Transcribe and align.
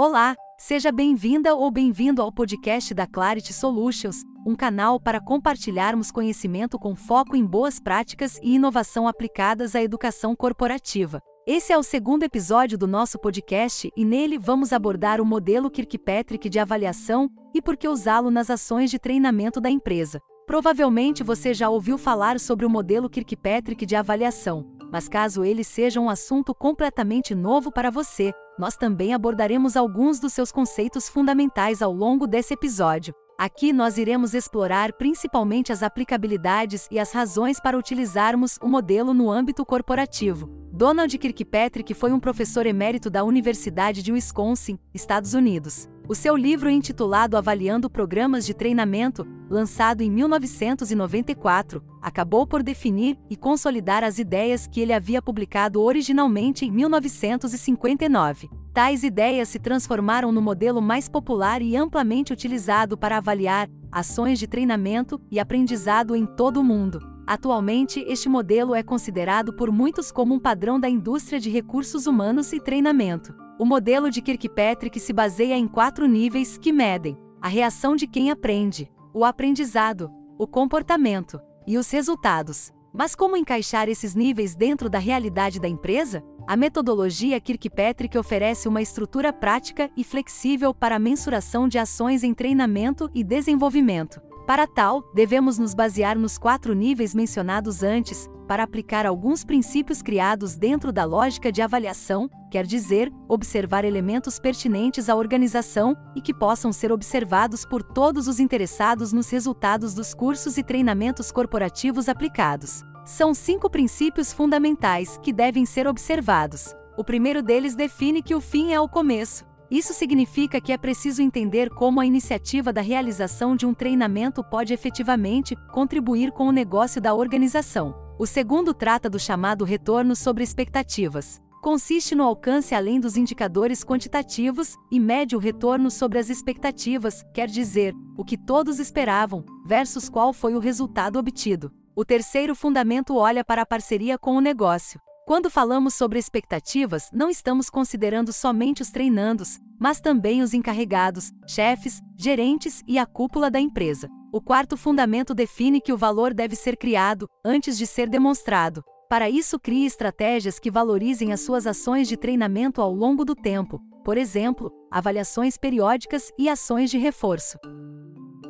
Olá, 0.00 0.36
seja 0.56 0.92
bem-vinda 0.92 1.56
ou 1.56 1.72
bem-vindo 1.72 2.22
ao 2.22 2.30
podcast 2.30 2.94
da 2.94 3.04
Clarity 3.04 3.52
Solutions, 3.52 4.22
um 4.46 4.54
canal 4.54 5.00
para 5.00 5.20
compartilharmos 5.20 6.12
conhecimento 6.12 6.78
com 6.78 6.94
foco 6.94 7.34
em 7.34 7.44
boas 7.44 7.80
práticas 7.80 8.38
e 8.40 8.54
inovação 8.54 9.08
aplicadas 9.08 9.74
à 9.74 9.82
educação 9.82 10.36
corporativa. 10.36 11.20
Esse 11.44 11.72
é 11.72 11.76
o 11.76 11.82
segundo 11.82 12.22
episódio 12.22 12.78
do 12.78 12.86
nosso 12.86 13.18
podcast 13.18 13.90
e 13.96 14.04
nele 14.04 14.38
vamos 14.38 14.72
abordar 14.72 15.20
o 15.20 15.26
modelo 15.26 15.68
Kirkpatrick 15.68 16.48
de 16.48 16.60
avaliação 16.60 17.28
e 17.52 17.60
por 17.60 17.76
que 17.76 17.88
usá-lo 17.88 18.30
nas 18.30 18.50
ações 18.50 18.92
de 18.92 19.00
treinamento 19.00 19.60
da 19.60 19.68
empresa. 19.68 20.20
Provavelmente 20.46 21.24
você 21.24 21.52
já 21.52 21.68
ouviu 21.68 21.98
falar 21.98 22.38
sobre 22.38 22.64
o 22.64 22.70
modelo 22.70 23.10
Kirkpatrick 23.10 23.84
de 23.84 23.96
avaliação, 23.96 24.64
mas 24.90 25.08
caso 25.08 25.44
ele 25.44 25.62
seja 25.62 26.00
um 26.00 26.08
assunto 26.08 26.54
completamente 26.54 27.34
novo 27.34 27.70
para 27.70 27.90
você, 27.90 28.32
nós 28.58 28.76
também 28.76 29.14
abordaremos 29.14 29.76
alguns 29.76 30.18
dos 30.18 30.32
seus 30.32 30.50
conceitos 30.50 31.08
fundamentais 31.08 31.80
ao 31.80 31.92
longo 31.92 32.26
desse 32.26 32.54
episódio. 32.54 33.14
Aqui 33.38 33.72
nós 33.72 33.98
iremos 33.98 34.34
explorar 34.34 34.92
principalmente 34.94 35.72
as 35.72 35.84
aplicabilidades 35.84 36.88
e 36.90 36.98
as 36.98 37.12
razões 37.12 37.60
para 37.60 37.78
utilizarmos 37.78 38.58
o 38.60 38.66
modelo 38.66 39.14
no 39.14 39.30
âmbito 39.30 39.64
corporativo. 39.64 40.50
Donald 40.78 41.18
Kirkpatrick 41.18 41.92
foi 41.92 42.12
um 42.12 42.20
professor 42.20 42.64
emérito 42.64 43.10
da 43.10 43.24
Universidade 43.24 44.00
de 44.00 44.12
Wisconsin, 44.12 44.78
Estados 44.94 45.34
Unidos. 45.34 45.88
O 46.06 46.14
seu 46.14 46.36
livro 46.36 46.70
intitulado 46.70 47.36
Avaliando 47.36 47.90
Programas 47.90 48.46
de 48.46 48.54
Treinamento, 48.54 49.26
lançado 49.50 50.02
em 50.02 50.08
1994, 50.08 51.82
acabou 52.00 52.46
por 52.46 52.62
definir 52.62 53.18
e 53.28 53.36
consolidar 53.36 54.04
as 54.04 54.20
ideias 54.20 54.68
que 54.68 54.80
ele 54.80 54.92
havia 54.92 55.20
publicado 55.20 55.82
originalmente 55.82 56.64
em 56.64 56.70
1959. 56.70 58.48
Tais 58.72 59.02
ideias 59.02 59.48
se 59.48 59.58
transformaram 59.58 60.30
no 60.30 60.40
modelo 60.40 60.80
mais 60.80 61.08
popular 61.08 61.60
e 61.60 61.74
amplamente 61.74 62.32
utilizado 62.32 62.96
para 62.96 63.16
avaliar 63.16 63.68
ações 63.90 64.38
de 64.38 64.46
treinamento 64.46 65.20
e 65.28 65.40
aprendizado 65.40 66.14
em 66.14 66.24
todo 66.24 66.60
o 66.60 66.64
mundo. 66.64 67.17
Atualmente, 67.28 68.02
este 68.08 68.26
modelo 68.26 68.74
é 68.74 68.82
considerado 68.82 69.52
por 69.52 69.70
muitos 69.70 70.10
como 70.10 70.34
um 70.34 70.38
padrão 70.38 70.80
da 70.80 70.88
indústria 70.88 71.38
de 71.38 71.50
recursos 71.50 72.06
humanos 72.06 72.54
e 72.54 72.58
treinamento. 72.58 73.34
O 73.58 73.66
modelo 73.66 74.10
de 74.10 74.22
Kirkpatrick 74.22 74.98
se 74.98 75.12
baseia 75.12 75.54
em 75.54 75.68
quatro 75.68 76.06
níveis 76.06 76.56
que 76.56 76.72
medem 76.72 77.18
a 77.38 77.46
reação 77.46 77.94
de 77.94 78.06
quem 78.06 78.30
aprende, 78.30 78.90
o 79.12 79.26
aprendizado, 79.26 80.10
o 80.38 80.46
comportamento 80.46 81.38
e 81.66 81.76
os 81.76 81.90
resultados. 81.90 82.72
Mas 82.94 83.14
como 83.14 83.36
encaixar 83.36 83.90
esses 83.90 84.14
níveis 84.14 84.56
dentro 84.56 84.88
da 84.88 84.98
realidade 84.98 85.60
da 85.60 85.68
empresa? 85.68 86.24
A 86.46 86.56
metodologia 86.56 87.38
Kirkpatrick 87.38 88.16
oferece 88.16 88.66
uma 88.66 88.80
estrutura 88.80 89.34
prática 89.34 89.90
e 89.94 90.02
flexível 90.02 90.72
para 90.72 90.96
a 90.96 90.98
mensuração 90.98 91.68
de 91.68 91.78
ações 91.78 92.24
em 92.24 92.32
treinamento 92.32 93.10
e 93.14 93.22
desenvolvimento. 93.22 94.18
Para 94.48 94.66
tal, 94.66 95.02
devemos 95.12 95.58
nos 95.58 95.74
basear 95.74 96.16
nos 96.16 96.38
quatro 96.38 96.72
níveis 96.72 97.14
mencionados 97.14 97.82
antes, 97.82 98.26
para 98.46 98.62
aplicar 98.62 99.04
alguns 99.04 99.44
princípios 99.44 100.00
criados 100.00 100.56
dentro 100.56 100.90
da 100.90 101.04
lógica 101.04 101.52
de 101.52 101.60
avaliação, 101.60 102.30
quer 102.50 102.64
dizer, 102.64 103.12
observar 103.28 103.84
elementos 103.84 104.38
pertinentes 104.38 105.10
à 105.10 105.14
organização 105.14 105.94
e 106.16 106.22
que 106.22 106.32
possam 106.32 106.72
ser 106.72 106.90
observados 106.90 107.66
por 107.66 107.82
todos 107.82 108.26
os 108.26 108.40
interessados 108.40 109.12
nos 109.12 109.28
resultados 109.28 109.92
dos 109.92 110.14
cursos 110.14 110.56
e 110.56 110.62
treinamentos 110.62 111.30
corporativos 111.30 112.08
aplicados. 112.08 112.82
São 113.04 113.34
cinco 113.34 113.68
princípios 113.68 114.32
fundamentais 114.32 115.18
que 115.22 115.30
devem 115.30 115.66
ser 115.66 115.86
observados. 115.86 116.74
O 116.96 117.04
primeiro 117.04 117.42
deles 117.42 117.76
define 117.76 118.22
que 118.22 118.34
o 118.34 118.40
fim 118.40 118.72
é 118.72 118.80
o 118.80 118.88
começo. 118.88 119.44
Isso 119.70 119.92
significa 119.92 120.60
que 120.60 120.72
é 120.72 120.78
preciso 120.78 121.20
entender 121.20 121.68
como 121.68 122.00
a 122.00 122.06
iniciativa 122.06 122.72
da 122.72 122.80
realização 122.80 123.54
de 123.54 123.66
um 123.66 123.74
treinamento 123.74 124.42
pode 124.42 124.72
efetivamente 124.72 125.54
contribuir 125.70 126.32
com 126.32 126.48
o 126.48 126.52
negócio 126.52 127.02
da 127.02 127.14
organização. 127.14 127.94
O 128.18 128.26
segundo 128.26 128.72
trata 128.72 129.10
do 129.10 129.18
chamado 129.18 129.66
retorno 129.66 130.16
sobre 130.16 130.42
expectativas. 130.42 131.40
Consiste 131.60 132.14
no 132.14 132.22
alcance 132.22 132.74
além 132.74 132.98
dos 132.98 133.16
indicadores 133.16 133.84
quantitativos 133.84 134.74
e 134.90 134.98
mede 134.98 135.36
o 135.36 135.38
retorno 135.38 135.90
sobre 135.90 136.18
as 136.18 136.30
expectativas, 136.30 137.22
quer 137.34 137.48
dizer, 137.48 137.94
o 138.16 138.24
que 138.24 138.38
todos 138.38 138.78
esperavam, 138.78 139.44
versus 139.66 140.08
qual 140.08 140.32
foi 140.32 140.54
o 140.54 140.60
resultado 140.60 141.18
obtido. 141.18 141.70
O 141.94 142.04
terceiro 142.04 142.54
fundamento 142.54 143.16
olha 143.16 143.44
para 143.44 143.62
a 143.62 143.66
parceria 143.66 144.16
com 144.16 144.36
o 144.36 144.40
negócio. 144.40 145.00
Quando 145.28 145.50
falamos 145.50 145.92
sobre 145.92 146.18
expectativas, 146.18 147.10
não 147.12 147.28
estamos 147.28 147.68
considerando 147.68 148.32
somente 148.32 148.80
os 148.80 148.90
treinandos, 148.90 149.60
mas 149.78 150.00
também 150.00 150.40
os 150.40 150.54
encarregados, 150.54 151.32
chefes, 151.46 152.00
gerentes 152.16 152.82
e 152.88 152.98
a 152.98 153.04
cúpula 153.04 153.50
da 153.50 153.60
empresa. 153.60 154.08
O 154.32 154.40
quarto 154.40 154.74
fundamento 154.74 155.34
define 155.34 155.82
que 155.82 155.92
o 155.92 155.98
valor 155.98 156.32
deve 156.32 156.56
ser 156.56 156.78
criado 156.78 157.28
antes 157.44 157.76
de 157.76 157.86
ser 157.86 158.08
demonstrado. 158.08 158.82
Para 159.06 159.28
isso, 159.28 159.60
crie 159.60 159.84
estratégias 159.84 160.58
que 160.58 160.70
valorizem 160.70 161.30
as 161.30 161.40
suas 161.40 161.66
ações 161.66 162.08
de 162.08 162.16
treinamento 162.16 162.80
ao 162.80 162.90
longo 162.90 163.22
do 163.22 163.34
tempo, 163.34 163.82
por 164.02 164.16
exemplo, 164.16 164.72
avaliações 164.90 165.58
periódicas 165.58 166.32
e 166.38 166.48
ações 166.48 166.90
de 166.90 166.96
reforço. 166.96 167.58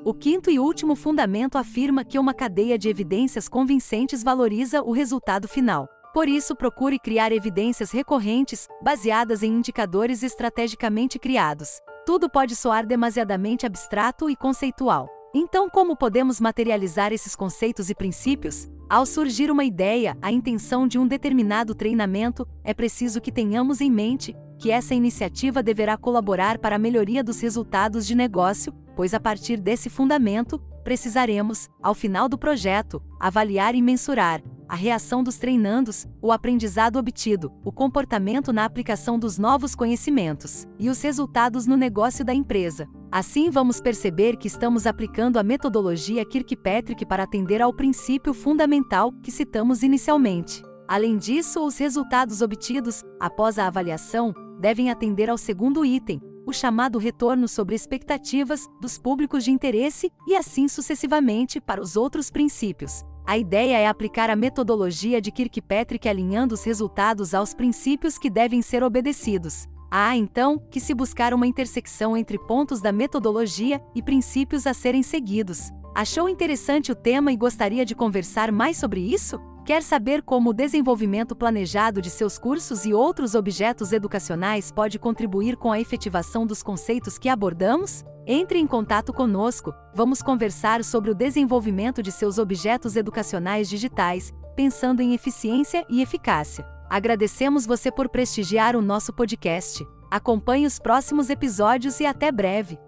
O 0.05 0.15
quinto 0.15 0.49
e 0.49 0.61
último 0.61 0.95
fundamento 0.95 1.59
afirma 1.59 2.05
que 2.05 2.21
uma 2.21 2.33
cadeia 2.33 2.79
de 2.79 2.89
evidências 2.89 3.49
convincentes 3.49 4.23
valoriza 4.23 4.81
o 4.81 4.93
resultado 4.93 5.49
final. 5.49 5.89
Por 6.13 6.29
isso, 6.29 6.57
procure 6.57 6.99
criar 6.99 7.33
evidências 7.33 7.91
recorrentes, 7.91 8.67
baseadas 8.83 9.43
em 9.43 9.53
indicadores 9.53 10.23
estrategicamente 10.23 11.19
criados. 11.19 11.81
Tudo 12.07 12.31
pode 12.31 12.57
soar 12.57 12.87
demasiadamente 12.87 13.67
abstrato 13.67 14.31
e 14.31 14.35
conceitual. 14.35 15.09
Então, 15.35 15.69
como 15.69 15.95
podemos 15.95 16.41
materializar 16.41 17.13
esses 17.13 17.37
conceitos 17.37 17.91
e 17.91 17.95
princípios? 17.95 18.69
Ao 18.89 19.05
surgir 19.05 19.51
uma 19.51 19.65
ideia, 19.65 20.17
a 20.23 20.33
intenção 20.33 20.89
de 20.89 20.99
um 20.99 21.07
determinado 21.07 21.75
treinamento, 21.75 22.49
é 22.65 22.73
preciso 22.73 23.21
que 23.21 23.31
tenhamos 23.31 23.83
em 23.83 23.91
mente 23.91 24.35
que 24.59 24.71
essa 24.71 24.95
iniciativa 24.95 25.63
deverá 25.63 25.97
colaborar 25.99 26.59
para 26.59 26.77
a 26.77 26.79
melhoria 26.79 27.23
dos 27.23 27.41
resultados 27.41 28.07
de 28.07 28.15
negócio, 28.15 28.73
pois 28.97 29.13
a 29.13 29.21
partir 29.21 29.61
desse 29.61 29.91
fundamento, 29.91 30.59
precisaremos, 30.83 31.69
ao 31.83 31.95
final 31.95 32.29
do 32.29 32.39
projeto, 32.39 33.03
avaliar 33.21 33.75
e 33.75 33.83
mensurar 33.83 34.43
a 34.69 34.77
reação 34.77 35.23
dos 35.23 35.39
treinandos, 35.39 36.07
o 36.21 36.31
aprendizado 36.31 36.99
obtido, 36.99 37.51
o 37.65 37.73
comportamento 37.73 38.53
na 38.53 38.65
aplicação 38.65 39.19
dos 39.19 39.39
novos 39.39 39.75
conhecimentos 39.75 40.67
e 40.79 40.91
os 40.91 41.01
resultados 41.01 41.67
no 41.67 41.77
negócio 41.77 42.25
da 42.25 42.35
empresa. 42.35 42.87
Assim, 43.11 43.49
vamos 43.49 43.81
perceber 43.81 44.37
que 44.37 44.47
estamos 44.47 44.87
aplicando 44.87 45.39
a 45.39 45.43
metodologia 45.43 46.25
Kirkpatrick 46.25 47.07
para 47.07 47.23
atender 47.23 47.63
ao 47.63 47.73
princípio 47.73 48.35
fundamental 48.35 49.11
que 49.23 49.31
citamos 49.31 49.83
inicialmente. 49.83 50.63
Além 50.87 51.17
disso, 51.17 51.65
os 51.65 51.79
resultados 51.79 52.43
obtidos, 52.43 53.03
após 53.19 53.59
a 53.59 53.67
avaliação, 53.67 54.35
devem 54.61 54.91
atender 54.91 55.31
ao 55.31 55.39
segundo 55.39 55.85
item, 55.85 56.21
o 56.47 56.53
chamado 56.53 56.99
retorno 56.99 57.47
sobre 57.47 57.75
expectativas 57.75 58.67
dos 58.81 58.99
públicos 58.99 59.45
de 59.45 59.51
interesse 59.51 60.11
e 60.27 60.35
assim 60.35 60.67
sucessivamente 60.67 61.61
para 61.61 61.81
os 61.81 61.95
outros 61.95 62.31
princípios. 62.31 63.05
A 63.29 63.37
ideia 63.37 63.77
é 63.77 63.87
aplicar 63.87 64.31
a 64.31 64.35
metodologia 64.35 65.21
de 65.21 65.31
Kirkpatrick 65.31 66.09
alinhando 66.09 66.55
os 66.55 66.65
resultados 66.65 67.35
aos 67.35 67.53
princípios 67.53 68.17
que 68.17 68.31
devem 68.31 68.63
ser 68.63 68.83
obedecidos. 68.83 69.69
Há, 69.91 70.17
então, 70.17 70.59
que 70.71 70.81
se 70.81 70.95
buscar 70.95 71.35
uma 71.35 71.47
intersecção 71.47 72.17
entre 72.17 72.39
pontos 72.39 72.81
da 72.81 72.91
metodologia 72.91 73.83
e 73.95 74.03
princípios 74.03 74.67
a 74.67 74.73
serem 74.73 75.03
seguidos. 75.03 75.71
Achou 75.95 76.27
interessante 76.27 76.91
o 76.91 76.95
tema 76.95 77.31
e 77.31 77.37
gostaria 77.37 77.85
de 77.85 77.95
conversar 77.95 78.51
mais 78.51 78.79
sobre 78.79 79.01
isso? 79.01 79.39
Quer 79.69 79.83
saber 79.83 80.23
como 80.23 80.49
o 80.49 80.55
desenvolvimento 80.55 81.37
planejado 81.37 82.01
de 82.01 82.09
seus 82.09 82.39
cursos 82.39 82.87
e 82.87 82.95
outros 82.95 83.35
objetos 83.35 83.93
educacionais 83.93 84.73
pode 84.73 84.99
contribuir 84.99 85.59
com 85.59 85.71
a 85.71 85.79
efetivação 85.79 86.47
dos 86.47 86.63
conceitos 86.63 87.19
que 87.19 87.29
abordamos? 87.29 88.03
Entre 88.27 88.59
em 88.59 88.67
contato 88.67 89.13
conosco, 89.13 89.75
vamos 89.95 90.23
conversar 90.23 90.83
sobre 90.83 91.11
o 91.11 91.15
desenvolvimento 91.15 92.03
de 92.03 92.11
seus 92.11 92.39
objetos 92.39 92.97
educacionais 92.97 93.69
digitais, 93.69 94.33
pensando 94.57 95.03
em 95.03 95.13
eficiência 95.13 95.85
e 95.91 96.01
eficácia. 96.01 96.65
Agradecemos 96.89 97.67
você 97.67 97.93
por 97.93 98.09
prestigiar 98.09 98.75
o 98.75 98.81
nosso 98.81 99.13
podcast. 99.13 99.87
Acompanhe 100.11 100.65
os 100.65 100.79
próximos 100.79 101.29
episódios 101.29 102.01
e 102.01 102.07
até 102.07 102.33
breve! 102.33 102.79